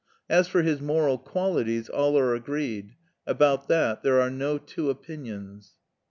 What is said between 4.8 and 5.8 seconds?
opinions.